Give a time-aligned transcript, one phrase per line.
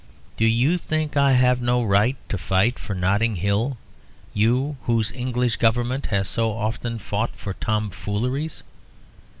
[0.35, 3.77] Do you think I have no right to fight for Notting Hill,
[4.33, 8.63] you whose English Government has so often fought for tomfooleries?